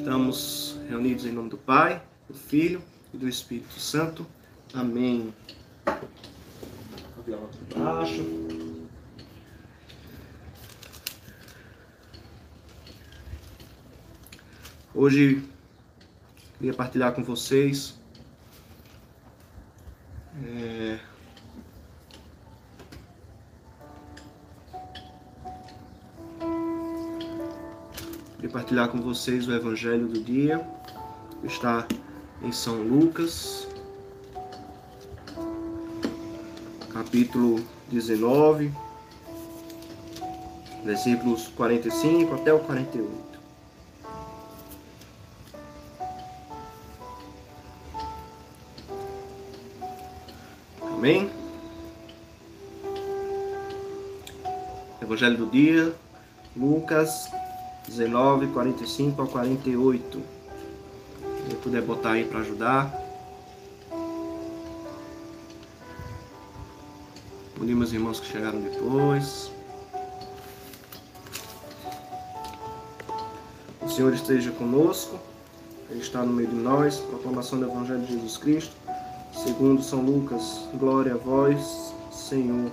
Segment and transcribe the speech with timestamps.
[0.00, 4.26] Estamos reunidos em nome do Pai, do Filho e do Espírito Santo.
[4.72, 5.30] Amém.
[7.76, 8.24] Baixo.
[14.94, 15.44] Hoje
[16.56, 17.94] queria partilhar com vocês
[20.42, 20.98] é,
[28.50, 30.60] queria partilhar com vocês o Evangelho do dia
[31.44, 31.86] está
[32.42, 33.66] em São Lucas
[36.92, 38.72] capítulo 19
[40.84, 43.30] versículos 45 até o 48
[50.82, 51.30] Amém?
[55.00, 55.94] Evangelho do dia,
[56.54, 57.30] Lucas
[57.88, 60.22] 19, 45 ao 48.
[61.48, 62.94] Se puder botar aí para ajudar.
[67.60, 69.50] Unimos os irmãos que chegaram depois.
[73.82, 75.18] O Senhor esteja conosco.
[75.90, 76.98] Ele está no meio de nós.
[76.98, 78.72] Proclamação do Evangelho de Jesus Cristo
[79.44, 82.70] Segundo São Lucas, glória a vós, Senhor.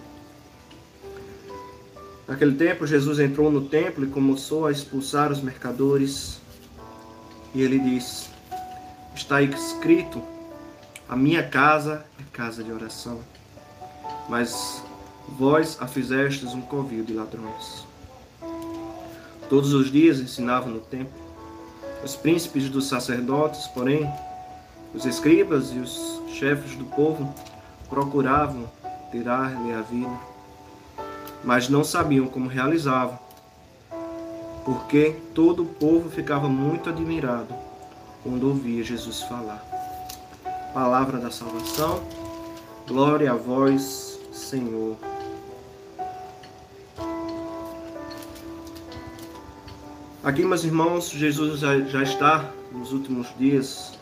[2.28, 6.39] Naquele tempo, Jesus entrou no templo e começou a expulsar os mercadores.
[7.56, 8.30] E ele disse:
[9.16, 10.22] Está escrito:
[11.08, 13.22] A minha casa é casa de oração.
[14.28, 14.83] Mas
[15.38, 17.86] vós a fizestes um covil de ladrões.
[19.50, 21.28] Todos os dias ensinavam no templo.
[22.03, 24.11] Os príncipes dos sacerdotes, porém,
[24.94, 27.33] os escribas e os chefes do povo
[27.89, 28.70] procuravam
[29.11, 30.20] tirar-lhe a vida,
[31.43, 33.17] mas não sabiam como realizavam,
[34.66, 37.53] porque todo o povo ficava muito admirado
[38.23, 39.63] quando ouvia Jesus falar.
[40.73, 42.03] Palavra da salvação,
[42.88, 44.97] glória a vós, Senhor.
[50.23, 53.97] Aqui, meus irmãos, Jesus já está nos últimos dias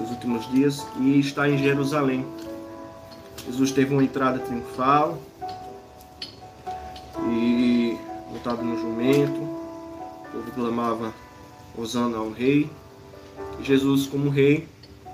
[0.00, 2.24] seus últimos dias, e está em Jerusalém.
[3.44, 5.18] Jesus teve uma entrada triunfal
[8.40, 11.12] montado no jumento, o povo clamava
[11.76, 12.70] Osana ao rei.
[13.58, 14.66] E Jesus, como rei,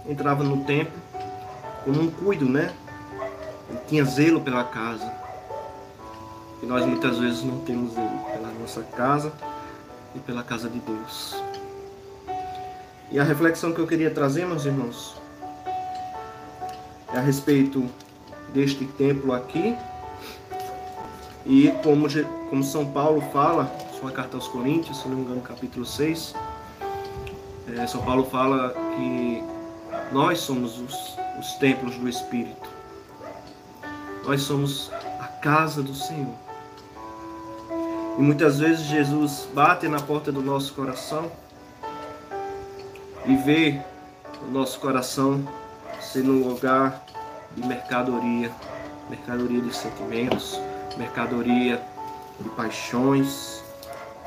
[0.09, 0.95] entrava no templo
[1.85, 2.73] como um cuido, né?
[3.69, 5.13] Ele tinha zelo pela casa.
[6.63, 9.33] E nós muitas vezes não temos zelo pela nossa casa
[10.15, 11.35] e pela casa de Deus.
[13.11, 15.17] E a reflexão que eu queria trazer, meus irmãos,
[17.13, 17.89] é a respeito
[18.53, 19.77] deste templo aqui.
[21.47, 22.09] E como,
[22.51, 26.35] como São Paulo fala, sua carta aos Coríntios, se não me engano, capítulo 6,
[27.77, 29.43] é, São Paulo fala que
[30.11, 32.69] nós somos os, os templos do Espírito.
[34.25, 34.91] Nós somos
[35.21, 36.35] a casa do Senhor.
[38.19, 41.31] E muitas vezes Jesus bate na porta do nosso coração
[43.25, 43.83] e ver
[44.49, 45.47] o nosso coração
[46.01, 47.05] sendo um lugar
[47.57, 48.51] de mercadoria,
[49.09, 50.59] mercadoria de sentimentos,
[50.97, 51.83] mercadoria
[52.41, 53.63] de paixões,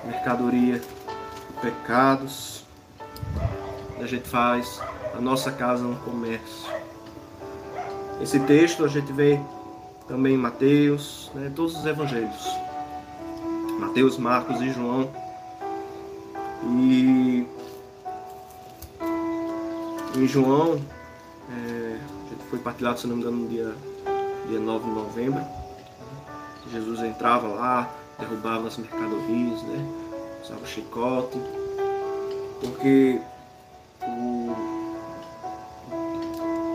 [0.04, 2.64] mercadoria de pecados.
[4.00, 4.82] A gente faz
[5.16, 6.70] a nossa casa um comércio.
[8.22, 9.40] Esse texto a gente vê
[10.08, 12.48] também em Mateus, né, todos os evangelhos.
[13.80, 15.10] Mateus, Marcos e João.
[16.64, 17.48] E
[20.16, 20.82] em João,
[21.52, 21.98] é,
[22.50, 23.74] foi partilhado, se não me engano, no dia,
[24.48, 25.42] dia 9 de novembro.
[26.72, 29.86] Jesus entrava lá, derrubava as mercadorias, né?
[30.44, 31.40] usava o chicote,
[32.62, 33.20] porque
[34.04, 34.56] o,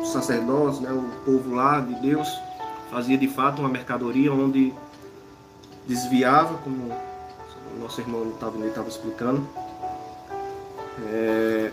[0.02, 2.28] o sacerdote, né, o povo lá de Deus,
[2.90, 4.72] fazia de fato uma mercadoria onde
[5.86, 6.92] desviava, como
[7.76, 8.32] o nosso irmão
[8.68, 9.46] estava explicando,
[11.08, 11.70] é,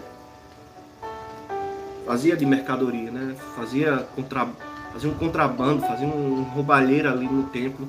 [2.05, 3.35] fazia de mercadoria, né?
[3.55, 4.47] Fazia, contra,
[4.91, 7.87] fazia um contrabando, fazia um roubalheira ali no templo,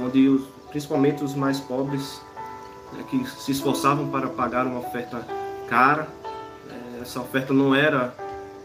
[0.00, 2.20] onde os, principalmente os mais pobres,
[2.92, 5.26] né, que se esforçavam para pagar uma oferta
[5.68, 6.08] cara,
[6.70, 8.14] é, essa oferta não era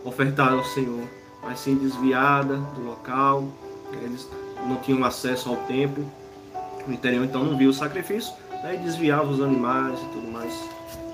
[0.04, 1.08] ofertada ao Senhor,
[1.44, 3.48] mas sim desviada do local,
[3.92, 4.28] eles
[4.68, 6.06] não tinham acesso ao templo
[6.86, 8.34] no interior, então não via o sacrifício,
[8.64, 10.54] né, e desviava os animais e tudo mais,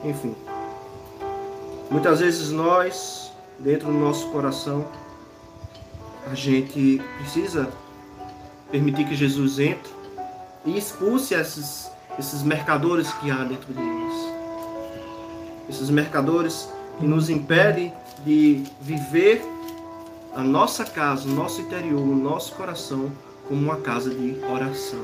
[0.03, 0.35] enfim.
[1.89, 3.23] Muitas vezes nós
[3.59, 4.85] dentro do nosso coração,
[6.29, 7.69] a gente precisa
[8.71, 9.91] permitir que Jesus entre
[10.65, 14.33] e expulse esses, esses mercadores que há dentro de nós.
[15.69, 16.69] esses mercadores
[16.99, 17.93] que nos impedem
[18.25, 19.41] de viver
[20.35, 23.11] a nossa casa, o nosso interior, o nosso coração
[23.47, 24.99] como uma casa de oração,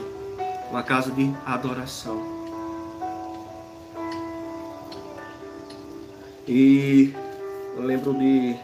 [0.69, 2.39] uma casa de adoração.
[6.47, 7.13] E
[7.75, 8.55] eu lembro de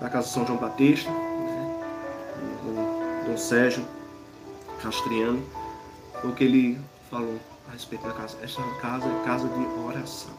[0.00, 1.80] da casa de São João Batista, né,
[2.62, 3.84] do Dom Sérgio
[4.84, 5.42] Castriano,
[6.22, 8.36] o que ele falou a respeito da casa.
[8.42, 10.30] Esta casa é casa de oração.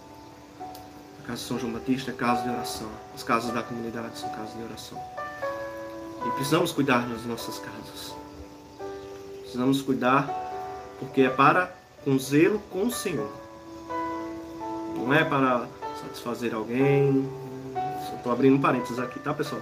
[0.62, 2.88] A casa de São João Batista é casa de oração.
[3.16, 5.02] As casas da comunidade são casas de oração.
[6.28, 8.16] E precisamos cuidar das nossas casas.
[9.40, 10.30] Precisamos cuidar
[11.00, 13.32] porque é para com zelo com o Senhor.
[14.96, 15.68] Não é para
[16.04, 17.28] satisfazer alguém.
[18.16, 19.62] Estou abrindo um parênteses aqui, tá pessoal?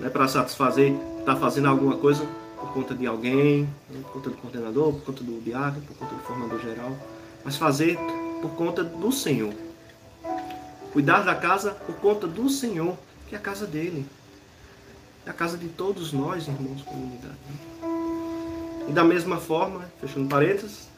[0.00, 0.94] Não é para satisfazer,
[1.26, 2.26] tá fazendo alguma coisa
[2.60, 4.00] por conta de alguém, né?
[4.02, 6.96] por conta do coordenador, por conta do diácono, por conta do formador geral,
[7.44, 7.98] mas fazer
[8.40, 9.54] por conta do Senhor.
[10.92, 12.96] Cuidar da casa por conta do Senhor,
[13.28, 14.06] que é a casa dele.
[15.26, 17.34] É a casa de todos nós, irmãos, comunidade.
[18.88, 20.88] E da mesma forma, fechando parênteses,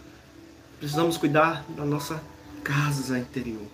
[0.79, 2.21] precisamos cuidar da nossa
[2.63, 3.67] casa interior.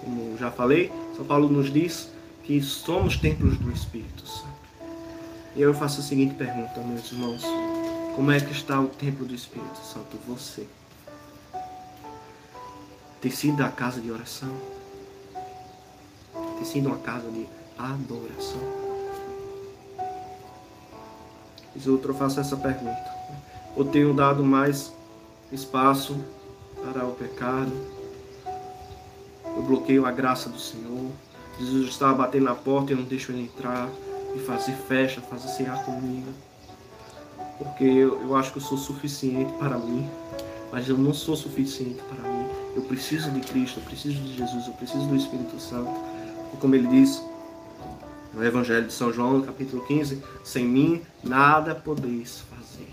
[0.00, 2.10] Como já falei, São Paulo nos diz
[2.42, 4.55] que somos templos do Espírito Santo.
[5.56, 7.42] E eu faço a seguinte pergunta, meus irmãos:
[8.14, 10.18] Como é que está o templo do Espírito Santo?
[10.28, 10.66] Você
[13.22, 14.54] tem sido a casa de oração?
[16.56, 17.48] Tem sido uma casa de
[17.78, 18.60] adoração?
[21.74, 23.16] Vez outra eu faço essa pergunta.
[23.74, 24.92] Ou tenho dado mais
[25.50, 26.22] espaço
[26.82, 27.72] para o pecado?
[29.56, 31.10] Eu bloqueio a graça do Senhor?
[31.58, 33.88] Jesus está batendo na porta e eu não deixo ele entrar
[34.36, 36.28] e fazer festa, fazer cear comigo.
[37.58, 40.08] Porque eu, eu acho que eu sou suficiente para mim,
[40.70, 42.46] mas eu não sou suficiente para mim.
[42.74, 45.90] Eu preciso de Cristo, eu preciso de Jesus, eu preciso do Espírito Santo.
[46.52, 47.22] E como ele diz,
[48.34, 52.88] no Evangelho de São João, capítulo 15, sem mim nada podeis fazer.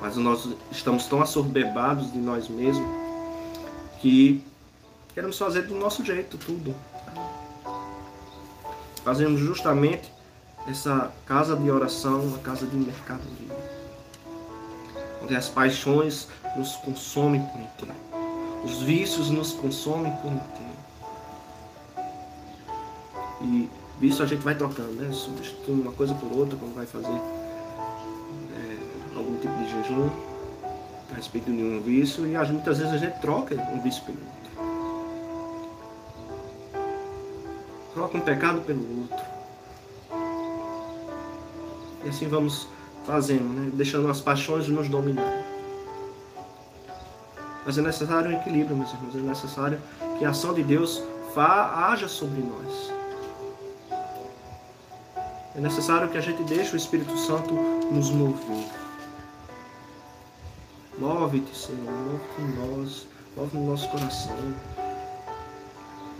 [0.00, 2.90] Mas nós estamos tão assorbebados de nós mesmos
[4.00, 4.42] que
[5.14, 6.74] queremos fazer do nosso jeito tudo.
[9.04, 10.12] Fazemos justamente
[10.66, 13.72] essa casa de oração, uma casa de mercadoria.
[15.22, 17.94] Onde as paixões nos consomem por inteiro.
[18.64, 20.72] Os vícios nos consomem por inteiro.
[23.40, 23.70] E
[24.00, 25.12] isso a gente vai trocando, né?
[25.12, 30.10] Substituindo uma coisa por outra quando vai fazer é, algum tipo de jejum
[31.12, 32.26] a respeito de um vício.
[32.26, 34.41] E muitas vezes a gente troca um vício pelo outro.
[37.94, 39.32] Troca um pecado pelo outro.
[42.04, 42.66] E assim vamos
[43.06, 43.70] fazendo, né?
[43.74, 45.44] deixando as paixões nos dominar.
[47.64, 49.14] Mas é necessário um equilíbrio, meus irmãos.
[49.14, 49.80] É necessário
[50.18, 51.02] que a ação de Deus
[51.36, 52.92] haja sobre nós.
[55.54, 57.54] É necessário que a gente deixe o Espírito Santo
[57.90, 58.66] nos mover.
[60.98, 63.06] Move-te, Senhor, move-te em nós,
[63.36, 64.36] move no nosso coração.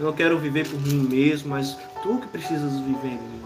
[0.02, 3.43] Eu não quero viver por mim mesmo, mas tu que precisas viver em mim.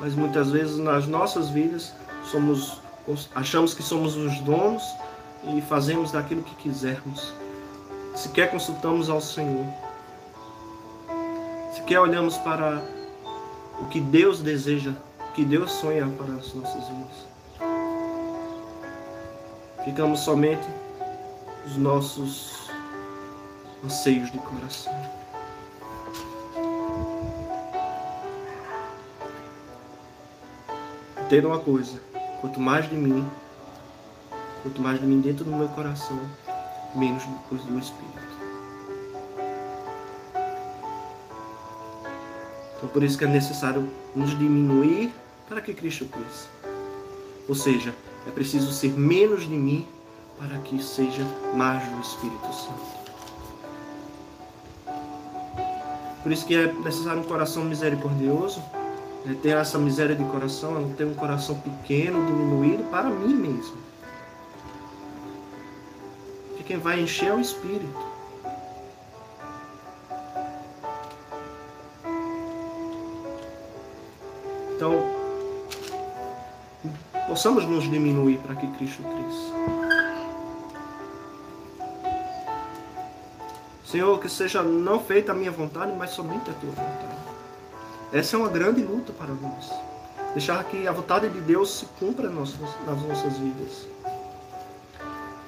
[0.00, 1.92] Mas muitas vezes nas nossas vidas
[2.24, 2.80] somos
[3.34, 4.82] achamos que somos os donos
[5.54, 7.34] e fazemos daquilo que quisermos.
[8.14, 9.66] Sequer consultamos ao Senhor
[11.74, 12.82] sequer olhamos para
[13.82, 14.92] o que Deus deseja,
[15.28, 17.26] o que Deus sonha para as nossas vidas.
[19.84, 20.66] Ficamos somente
[21.66, 22.70] os nossos
[23.84, 24.92] anseios de coração.
[31.22, 32.00] Entenda uma coisa,
[32.40, 33.26] quanto mais de mim,
[34.62, 36.20] quanto mais de mim dentro do meu coração,
[36.94, 38.14] menos depois do Espírito.
[42.76, 45.12] Então por isso que é necessário nos diminuir
[45.48, 46.48] para que Cristo cresça.
[47.48, 47.94] Ou seja,
[48.26, 49.86] é preciso ser menos de mim
[50.38, 51.24] para que seja
[51.54, 53.04] mais do Espírito Santo.
[56.22, 58.62] Por isso que é necessário um coração misericordioso,
[59.26, 59.36] né?
[59.42, 63.76] ter essa miséria de coração, não ter um coração pequeno, diminuído para mim mesmo.
[66.48, 68.14] Porque quem vai encher é o Espírito.
[74.76, 74.94] Então,
[77.28, 79.83] possamos nos diminuir para que Cristo cresça.
[83.94, 87.14] Senhor, que seja não feita a minha vontade, mas somente a tua vontade.
[88.12, 89.70] Essa é uma grande luta para nós.
[90.32, 93.86] Deixar que a vontade de Deus se cumpra nas nossas vidas.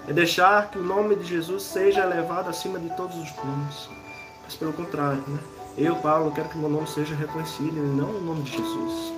[0.06, 3.88] É deixar que o nome de Jesus seja elevado acima de todos os nomes.
[4.44, 5.40] Mas pelo contrário, né?
[5.76, 9.12] Eu, Paulo, quero que meu nome seja reconhecido e não o nome de Jesus.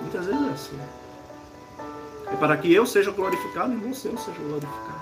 [0.00, 0.80] Muitas vezes é assim.
[2.26, 4.16] É para que eu seja glorificado e não seja
[4.48, 5.01] glorificado.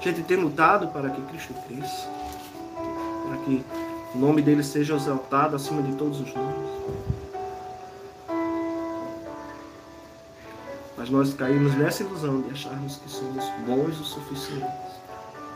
[0.00, 2.08] Gente tem lutado para que Cristo cresça,
[3.26, 3.64] para que
[4.14, 6.70] o nome dele seja exaltado acima de todos os nomes.
[10.96, 15.00] Mas nós caímos nessa ilusão de acharmos que somos bons o suficientes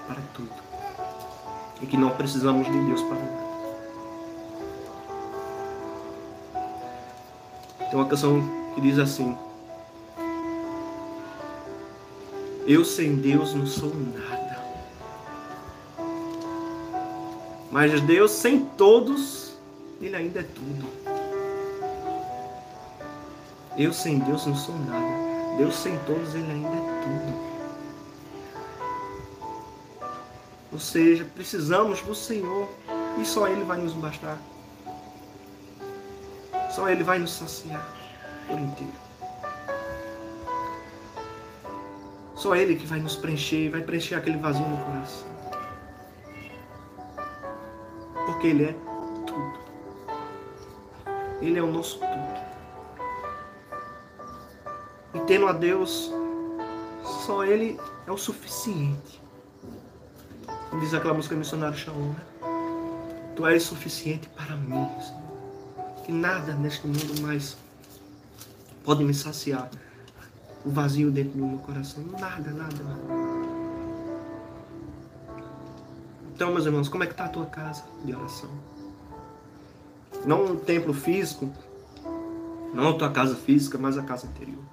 [0.06, 0.52] para tudo
[1.80, 3.44] e que não precisamos de Deus para nada.
[7.78, 8.42] Tem uma canção
[8.74, 9.36] que diz assim:
[12.66, 14.58] Eu sem Deus não sou nada.
[17.70, 19.58] Mas Deus sem todos,
[20.00, 20.88] Ele ainda é tudo.
[23.76, 25.56] Eu sem Deus não sou nada.
[25.58, 27.54] Deus sem todos, Ele ainda é tudo.
[30.72, 32.68] Ou seja, precisamos do Senhor
[33.20, 34.38] e só Ele vai nos bastar.
[36.74, 37.86] Só Ele vai nos saciar
[38.46, 39.03] por inteiro.
[42.44, 45.26] Só Ele que vai nos preencher, vai preencher aquele vazio no coração.
[48.26, 48.76] Porque Ele é
[49.26, 49.58] tudo.
[51.40, 52.44] Ele é o nosso tudo.
[55.14, 56.12] E tendo a Deus,
[57.24, 59.22] só Ele é o suficiente.
[60.68, 62.22] Como diz aquela música missionária Shaul, né?
[63.34, 65.24] Tu és suficiente para mim, Senhor
[66.04, 67.56] que nada neste mundo mais
[68.84, 69.70] pode me saciar
[70.64, 72.04] o vazio dentro do meu coração.
[72.18, 73.00] Nada, nada, nada.
[76.34, 78.50] Então, meus irmãos, como é que está a tua casa de oração?
[80.26, 81.50] Não um templo físico,
[82.72, 84.64] não a tua casa física, mas a casa interior.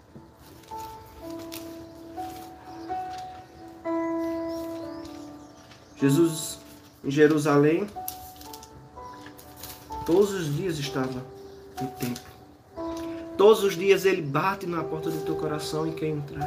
[5.97, 6.59] Jesus
[7.03, 7.87] em Jerusalém
[10.05, 11.23] Todos os dias estava
[11.79, 12.30] no templo.
[13.41, 16.45] Todos os dias ele bate na porta do teu coração e quer entrar.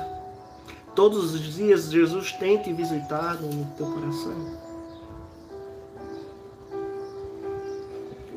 [0.94, 4.56] Todos os dias Jesus tem te visitado no teu coração.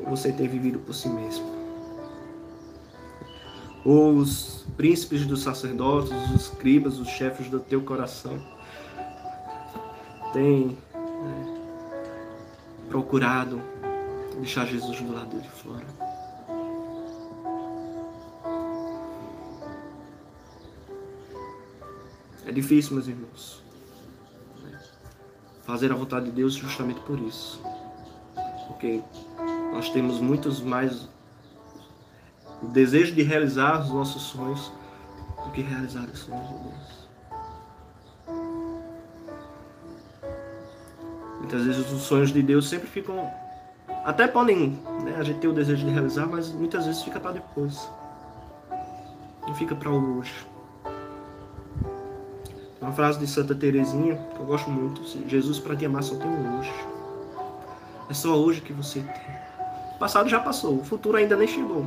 [0.08, 1.46] Você tem vivido por si mesmo.
[3.84, 8.44] Os príncipes dos sacerdotes, os escribas, os chefes do teu coração
[10.32, 11.60] têm né,
[12.88, 13.62] procurado
[14.40, 16.07] deixar Jesus do lado de fora.
[22.48, 23.62] É difícil, meus irmãos.
[25.66, 27.60] Fazer a vontade de Deus justamente por isso.
[28.66, 29.02] Porque
[29.70, 31.10] nós temos muitos mais
[32.62, 34.72] o desejo de realizar os nossos sonhos
[35.44, 37.08] do que realizar os sonhos de Deus.
[41.40, 43.30] Muitas vezes os sonhos de Deus sempre ficam
[44.06, 44.70] até podem,
[45.04, 47.90] né, a gente ter o desejo de realizar, mas muitas vezes fica para depois.
[49.46, 50.32] Não fica para hoje.
[52.88, 56.16] Uma frase de Santa Teresinha que eu gosto muito: assim, Jesus para te amar só
[56.16, 56.72] tem um hoje.
[58.08, 59.36] É só hoje que você tem.
[59.94, 61.84] O passado já passou, o futuro ainda nem chegou.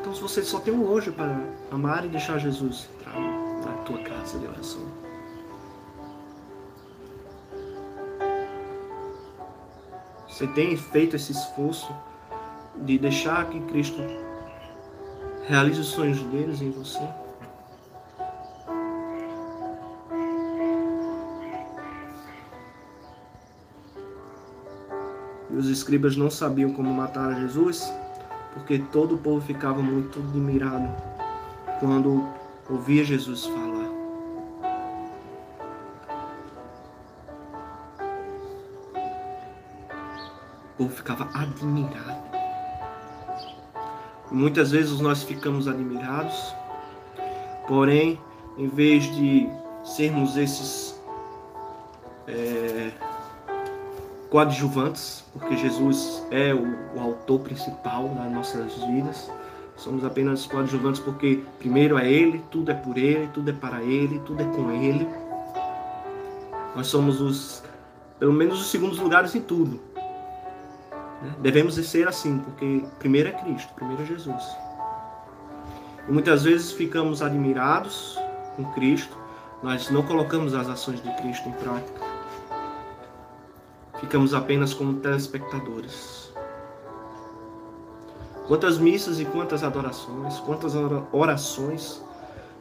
[0.00, 1.36] Então, se você só tem um hoje para
[1.72, 4.82] amar e deixar Jesus entrar na tua casa de oração.
[10.28, 11.92] Você tem feito esse esforço
[12.76, 14.00] de deixar que Cristo
[15.48, 17.02] realize os sonhos deles em você?
[25.58, 27.92] Os escribas não sabiam como matar Jesus,
[28.54, 30.88] porque todo o povo ficava muito admirado
[31.80, 32.26] quando
[32.70, 33.68] ouvia Jesus falar.
[40.78, 42.28] povo ficava admirado.
[44.30, 46.54] Muitas vezes nós ficamos admirados,
[47.66, 48.20] porém,
[48.56, 49.48] em vez de
[49.82, 50.97] sermos esses
[54.30, 59.30] coadjuvantes, porque Jesus é o, o autor principal das nossas vidas,
[59.76, 64.20] somos apenas coadjuvantes porque primeiro é Ele, tudo é por Ele, tudo é para Ele,
[64.26, 65.08] tudo é com Ele.
[66.76, 67.62] Nós somos os,
[68.18, 69.80] pelo menos os segundos lugares em tudo.
[71.22, 71.34] Né?
[71.40, 74.44] Devemos ser assim, porque primeiro é Cristo, primeiro é Jesus.
[76.08, 78.18] E muitas vezes ficamos admirados
[78.56, 79.16] com Cristo,
[79.62, 82.07] nós não colocamos as ações de Cristo em prática.
[84.00, 86.32] Ficamos apenas como telespectadores.
[88.46, 90.72] Quantas missas e quantas adorações, quantas
[91.12, 92.02] orações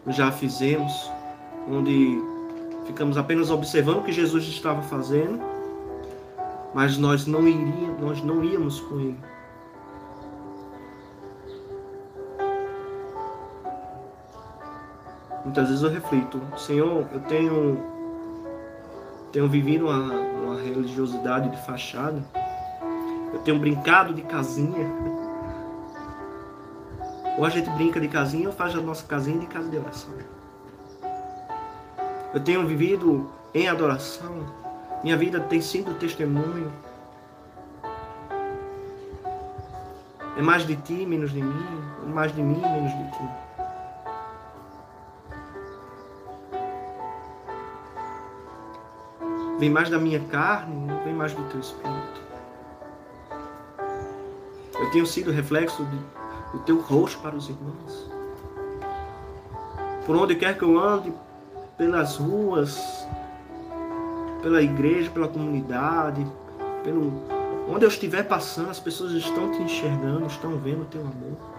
[0.07, 1.09] já fizemos,
[1.69, 2.21] onde
[2.85, 5.39] ficamos apenas observando o que Jesus estava fazendo,
[6.73, 9.19] mas nós não iríamos, nós não íamos com ele.
[15.45, 17.96] Muitas vezes eu reflito, Senhor, eu tenho
[19.31, 22.23] tenho vivido uma, uma religiosidade de fachada,
[23.33, 24.87] eu tenho brincado de casinha.
[27.37, 30.13] Ou a gente brinca de casinha ou faz a nossa casinha de casa de oração.
[32.33, 34.45] Eu tenho vivido em adoração.
[35.03, 36.71] Minha vida tem sido testemunho.
[40.35, 41.65] É mais de ti, menos de mim.
[42.03, 43.46] É mais de mim, menos de ti.
[49.59, 52.21] Vem mais da minha carne, não vem mais do teu espírito.
[54.79, 55.83] Eu tenho sido reflexo
[56.53, 58.11] do teu rosto para os irmãos.
[60.05, 61.11] Por onde quer que eu ande,
[61.75, 63.07] pelas ruas,
[64.41, 66.25] pela igreja, pela comunidade,
[66.83, 67.11] pelo
[67.67, 71.56] onde eu estiver passando, as pessoas estão te enxergando, estão vendo o teu amor.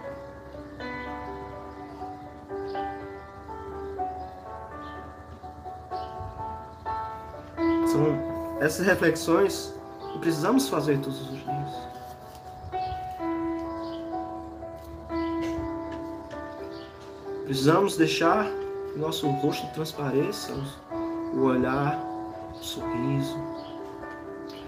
[8.69, 9.73] Essas reflexões
[10.13, 11.89] que precisamos fazer todos os dias.
[17.45, 18.45] Precisamos deixar
[18.93, 20.53] que nosso rosto transpareça,
[21.33, 21.99] o olhar,
[22.53, 23.43] o sorriso.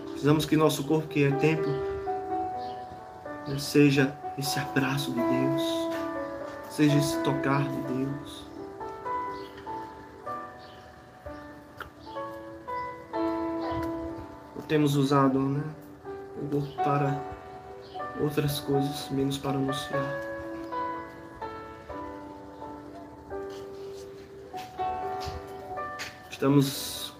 [0.09, 1.71] Precisamos que nosso corpo, que é templo,
[3.59, 5.61] seja esse abraço de Deus,
[6.71, 8.50] seja esse tocar de Deus.
[14.71, 15.61] Temos usado né,
[16.41, 17.21] o corpo para
[18.21, 20.01] outras coisas, menos para anunciar.
[26.29, 27.13] Estamos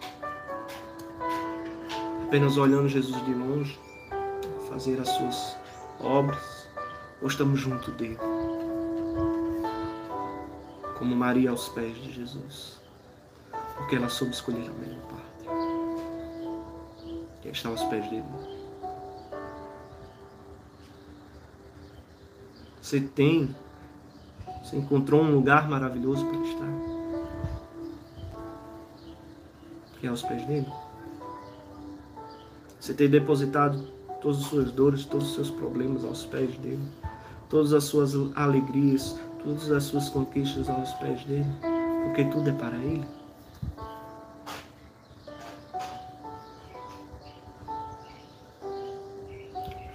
[2.26, 3.78] apenas olhando Jesus de longe,
[4.70, 5.58] fazer as suas
[6.00, 6.70] obras,
[7.22, 8.18] ou estamos junto dele?
[10.98, 12.80] Como Maria aos pés de Jesus,
[13.76, 15.41] porque ela soube escolher a melhor parte.
[17.52, 18.24] Está aos pés dele?
[22.82, 23.56] Você tem,
[24.64, 26.92] você encontrou um lugar maravilhoso para estar
[30.02, 30.68] que é aos pés dele.
[32.80, 33.80] Você tem depositado
[34.20, 36.82] todas as suas dores, todos os seus problemas aos pés dele,
[37.48, 41.46] todas as suas alegrias, todas as suas conquistas aos pés dele,
[42.04, 43.21] porque tudo é para ele.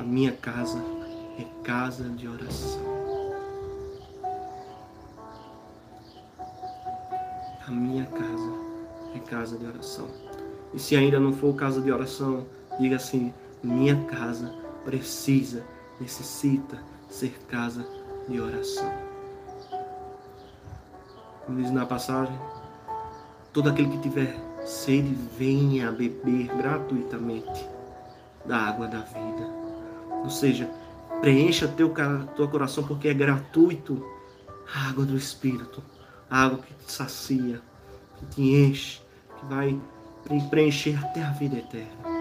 [0.06, 0.80] Minha casa
[1.38, 2.80] é casa de oração.
[7.66, 8.52] A minha casa
[9.16, 10.06] é casa de oração.
[10.72, 12.46] E se ainda não for casa de oração,
[12.78, 15.64] diga assim: minha casa precisa,
[16.00, 16.78] necessita
[17.10, 17.84] ser casa
[18.28, 18.92] de oração.
[21.44, 22.38] Como diz na passagem,
[23.52, 27.68] todo aquele que tiver sede, venha beber gratuitamente
[28.44, 29.55] da água da vida.
[30.26, 30.68] Ou seja,
[31.20, 31.94] preencha teu
[32.34, 34.04] teu coração porque é gratuito
[34.74, 35.80] a água do Espírito,
[36.28, 37.62] a água que te sacia,
[38.16, 39.00] que te enche,
[39.38, 39.80] que vai
[40.50, 42.16] preencher até a vida eterna.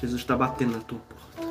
[0.00, 1.50] Jesus está batendo na tua porta.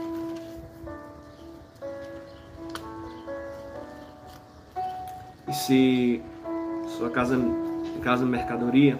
[5.46, 6.24] E se
[6.98, 8.98] sua casa é casa mercadoria,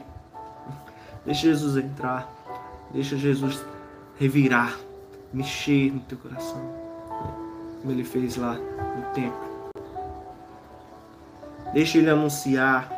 [1.26, 2.30] deixa Jesus entrar,
[2.92, 3.64] deixa Jesus
[4.20, 4.78] revirar,
[5.34, 6.90] mexer no teu coração
[7.82, 9.50] como ele fez lá no templo.
[11.74, 12.90] Deixa ele anunciar.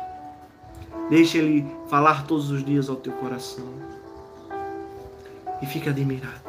[1.08, 3.68] Deixa ele falar todos os dias ao teu coração.
[5.60, 6.40] E fique admirado.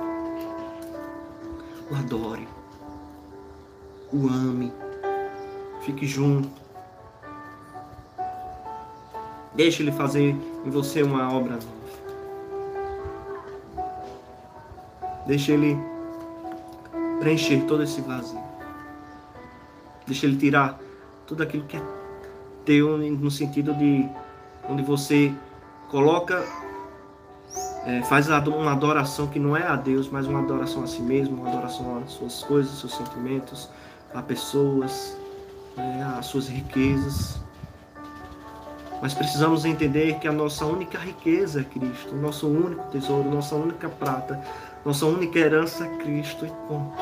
[1.91, 2.47] O adore.
[4.11, 4.71] O ame.
[5.81, 6.49] Fique junto.
[9.53, 11.83] Deixa ele fazer em você uma obra nova.
[15.25, 15.77] Deixa ele
[17.19, 18.41] preencher todo esse vazio.
[20.05, 20.77] Deixa ele tirar
[21.25, 21.81] tudo aquilo que é
[22.65, 24.07] teu no sentido de
[24.69, 25.33] onde você
[25.89, 26.43] coloca,
[27.85, 31.41] é, faz uma adoração que não é a Deus, mas uma adoração a si mesmo,
[31.41, 33.69] uma adoração às suas coisas, seus sentimentos,
[34.13, 35.17] a pessoas,
[35.75, 37.42] né, às suas riquezas.
[39.03, 43.53] Mas precisamos entender que a nossa única riqueza é Cristo, o nosso único tesouro, nossa
[43.53, 44.41] única prata,
[44.85, 46.97] nossa única herança é Cristo e ponto.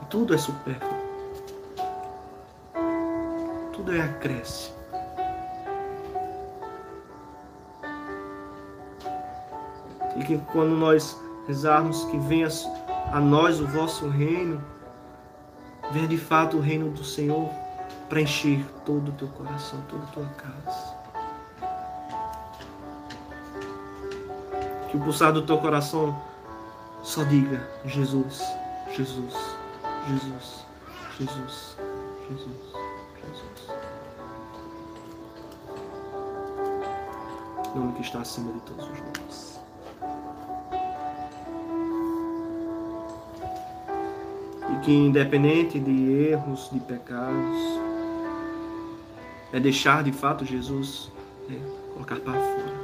[0.00, 0.96] E tudo é supérfluo.
[3.74, 4.74] Tudo é acréscimo.
[10.16, 12.48] E que quando nós rezarmos que venha
[13.12, 14.64] a nós o vosso reino,
[15.90, 17.61] venha de fato o reino do Senhor
[18.12, 20.94] preencher todo o teu coração, toda a tua casa.
[24.90, 26.14] Que o pulsar do teu coração
[27.02, 28.42] só diga Jesus,
[28.90, 29.34] Jesus,
[30.06, 30.66] Jesus,
[31.18, 31.76] Jesus,
[32.28, 32.74] Jesus,
[33.16, 33.68] Jesus.
[37.74, 39.60] Nome que está acima de todos os nomes.
[44.70, 47.81] E que independente de erros, de pecados,
[49.52, 51.12] é deixar de fato Jesus
[51.50, 52.82] é, colocar para fora.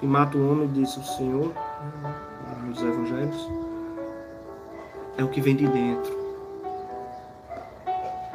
[0.00, 2.14] E mata o homem, disse o Senhor né,
[2.66, 3.48] nos Evangelhos,
[5.18, 6.20] é o que vem de dentro.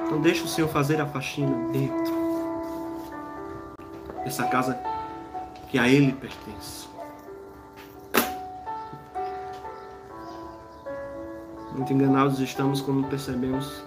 [0.05, 2.13] Então deixa o Senhor fazer a faxina dentro
[4.23, 4.79] dessa casa
[5.69, 6.87] que a Ele pertence.
[11.71, 13.83] Muito enganados estamos quando percebemos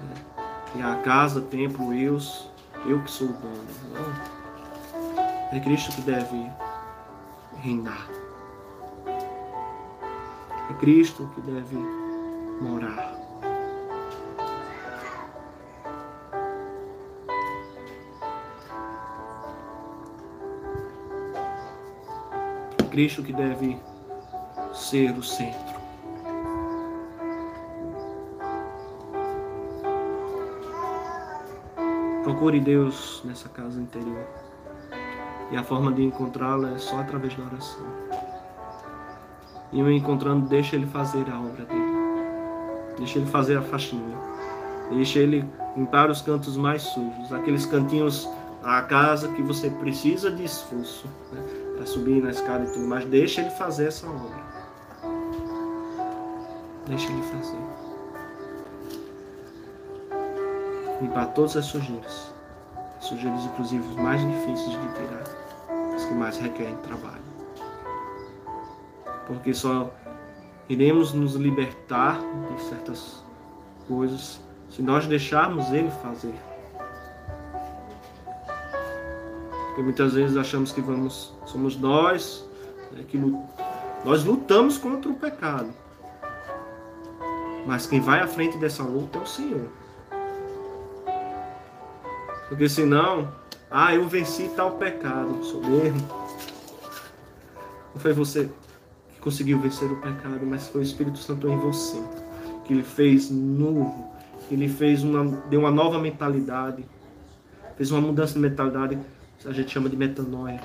[0.00, 0.31] né,
[0.72, 2.18] que a casa, templo, eu,
[2.86, 3.66] eu que sou o dono.
[3.92, 4.42] Não.
[5.56, 6.50] É Cristo que deve
[7.62, 8.08] reinar.
[10.70, 11.76] É Cristo que deve
[12.60, 13.12] morar.
[22.78, 23.78] É Cristo que deve
[24.72, 25.71] ser o centro.
[32.32, 34.24] Procure Deus nessa casa interior.
[35.50, 37.84] E a forma de encontrá-lo é só através da oração.
[39.70, 41.92] E o encontrando, deixa ele fazer a obra dele.
[42.96, 44.16] Deixa ele fazer a faxina.
[44.90, 45.44] Deixa ele
[45.76, 48.26] limpar os cantos mais sujos, aqueles cantinhos
[48.62, 51.42] a casa que você precisa de esforço né,
[51.76, 53.04] para subir na escada e tudo mais.
[53.04, 54.42] Deixa ele fazer essa obra.
[56.86, 57.81] Deixa ele fazer.
[61.02, 62.32] Limpar todas as sujeiras.
[63.00, 65.24] Sujeiras, inclusive, os mais difíceis de tirar,
[65.94, 67.22] as que mais requerem trabalho.
[69.26, 69.90] Porque só
[70.68, 72.20] iremos nos libertar
[72.54, 73.24] de certas
[73.88, 76.34] coisas se nós deixarmos Ele fazer.
[79.66, 82.46] Porque muitas vezes achamos que vamos, somos nós
[82.92, 83.18] né, que
[84.04, 85.70] nós lutamos contra o pecado.
[87.66, 89.81] Mas quem vai à frente dessa luta é o Senhor.
[92.52, 93.32] Porque senão,
[93.70, 96.06] ah, eu venci tal pecado, sou mesmo.
[97.94, 98.50] Não foi você
[99.14, 101.98] que conseguiu vencer o pecado, mas foi o Espírito Santo em você,
[102.66, 104.12] que ele fez novo,
[104.46, 106.84] que ele fez uma, deu uma nova mentalidade,
[107.74, 108.98] fez uma mudança de mentalidade,
[109.46, 110.60] a gente chama de metanoia.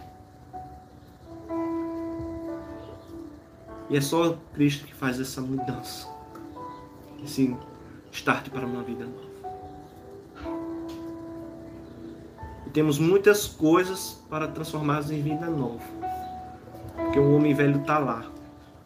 [3.89, 6.05] E é só Cristo que faz essa mudança,
[7.23, 7.55] esse
[8.11, 9.26] start para uma vida nova.
[12.73, 15.83] Temos muitas coisas para transformá-las em vida nova.
[16.95, 18.25] Porque o homem velho está lá,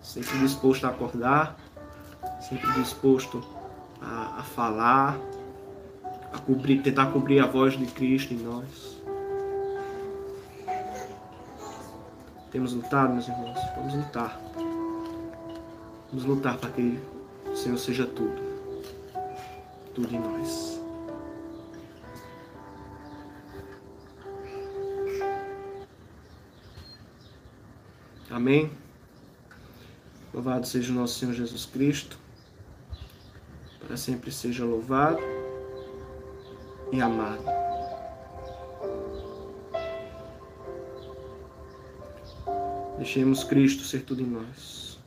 [0.01, 1.57] sempre disposto a acordar,
[2.39, 3.43] sempre disposto
[4.01, 5.17] a, a falar,
[6.33, 9.01] a cobrir, tentar cobrir a voz de Cristo em nós.
[12.51, 13.59] Temos lutado, meus irmãos?
[13.77, 14.41] Vamos lutar.
[16.11, 16.99] Vamos lutar para que
[17.49, 18.41] o Senhor seja tudo.
[19.95, 20.80] Tudo em nós.
[28.31, 28.71] Amém?
[30.33, 32.17] Louvado seja o nosso Senhor Jesus Cristo.
[33.85, 35.19] Para sempre seja louvado
[36.93, 37.43] e amado.
[42.97, 44.97] Deixemos Cristo ser tudo em nós.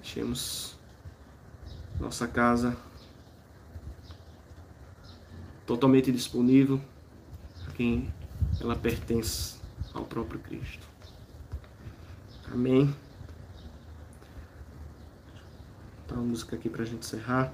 [0.00, 0.74] Deixemos
[2.00, 2.74] nossa casa
[5.66, 6.80] totalmente disponível
[7.68, 8.10] a quem
[8.60, 9.56] ela pertence
[9.92, 10.86] ao próprio Cristo.
[12.52, 12.94] Amém.
[16.04, 17.52] Então, uma música aqui para a gente encerrar.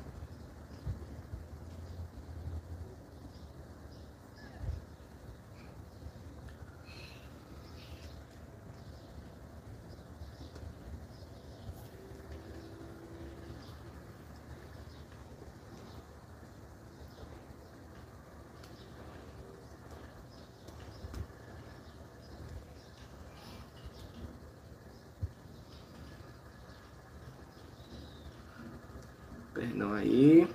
[29.55, 30.49] Perdão aí.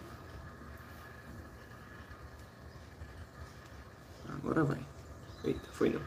[4.28, 4.86] Agora vai.
[5.44, 6.02] Eita, foi não.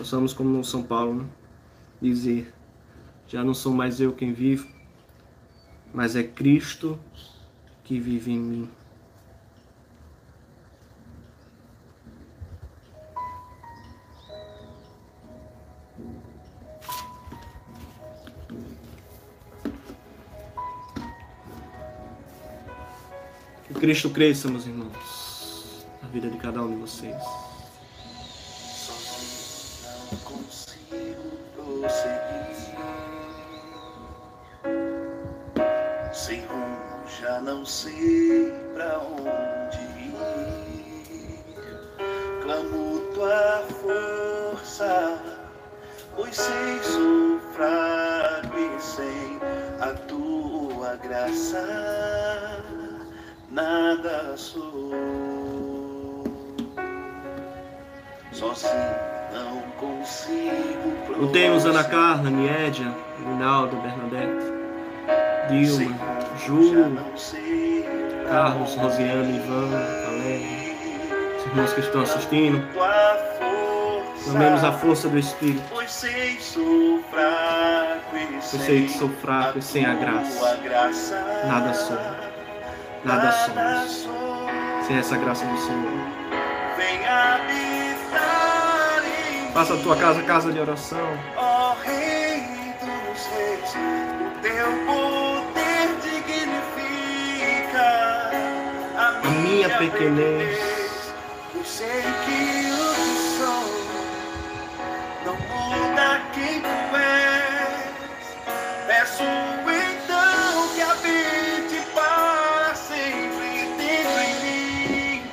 [0.00, 1.28] Possamos, como no São Paulo,
[2.00, 2.54] dizer:
[3.28, 4.66] Já não sou mais eu quem vivo,
[5.92, 6.98] mas é Cristo
[7.84, 8.70] que vive em mim.
[23.66, 27.49] Que Cristo cresça, meus irmãos, na vida de cada um de vocês.
[37.70, 40.12] Sei pra onde ir.
[42.42, 45.22] Clamo tua força,
[46.16, 49.38] pois sei sou fraco e sem
[49.80, 51.64] a tua graça
[53.52, 54.90] nada sou.
[58.32, 58.72] Sozinho
[59.32, 61.20] não consigo.
[61.20, 64.44] Lutemos Ana Carla, Niedia, Rinaldo, Bernadette,
[65.48, 65.96] Dilma,
[66.38, 66.72] Ju,
[68.30, 69.70] Carlos, Rosiane, Ivan,
[70.06, 70.76] Valéria,
[71.36, 72.64] os irmãos que estão assistindo.
[74.22, 75.64] Clamemos a força do Espírito.
[75.68, 76.42] Pois sei que
[78.92, 80.60] sou fraco e sem a graça.
[81.44, 81.98] Nada sou.
[83.04, 84.08] Nada somos.
[84.86, 86.00] Sem essa graça do Senhor.
[89.52, 91.18] Faça a tua casa casa de oração.
[99.60, 100.58] Minha pequenez.
[101.54, 103.64] Eu sei que o que sou
[105.26, 107.80] não muda quem tu és.
[108.86, 115.30] Peço então que habite para sempre dentro em mim.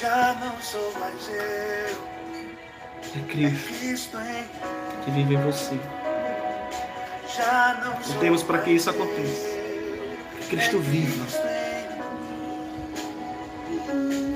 [0.00, 2.12] Já não sou mais eu.
[3.14, 4.18] É Cristo
[5.04, 5.78] que vive em você.
[7.36, 9.46] já não sou Lutemos para que isso aconteça.
[10.40, 11.41] Que Cristo viva.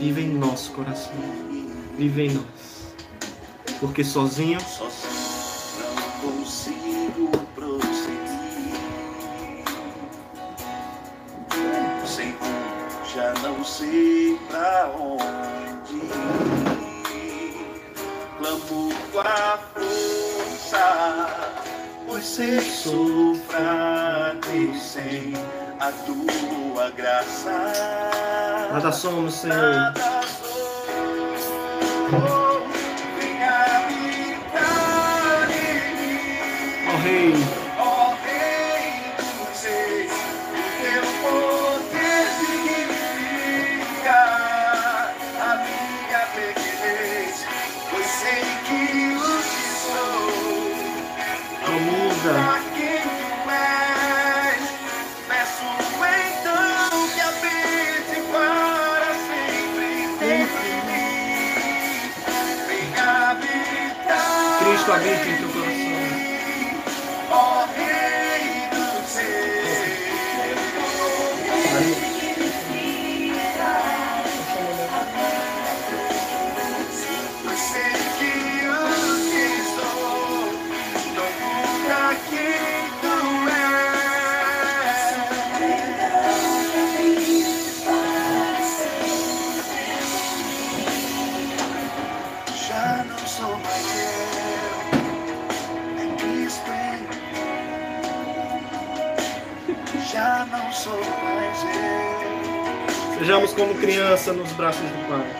[0.07, 1.13] Vive em nosso coração.
[1.99, 2.95] Vive em nós.
[3.81, 8.15] Porque sozinho Sozinho não consigo prosseguir.
[12.07, 17.67] Sem rumo, já não sei pra onde ir.
[18.39, 20.85] Clamo tua força,
[22.07, 25.33] pois sei sou fraco sem
[25.81, 28.06] a tua graça.
[28.73, 29.93] Nada somos, Senhor.
[36.89, 37.33] Ó Rei,
[64.99, 65.36] Flamengo.
[103.53, 105.37] Como criança nos braços do Pai.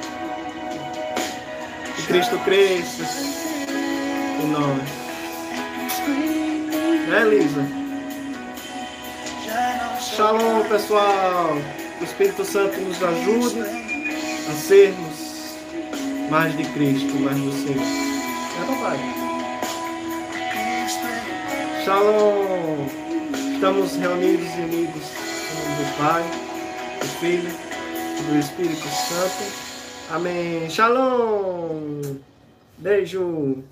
[1.97, 3.03] Que Cristo cresça
[4.43, 4.83] em nós.
[7.09, 7.67] Né, Lisa?
[10.01, 11.57] Shalom, pessoal.
[11.99, 15.57] Que o Espírito Santo nos ajude a sermos
[16.31, 17.85] mais de Cristo, mais do Senhor.
[18.61, 18.99] É, papai.
[21.85, 22.87] Shalom.
[23.55, 25.03] Estamos reunidos e unidos
[25.51, 26.23] em nome do Pai,
[27.01, 27.66] do Filho
[28.23, 29.45] do Espírito Santo.
[30.11, 30.69] Amém.
[30.71, 32.01] Shalom.
[32.79, 33.63] Beijo.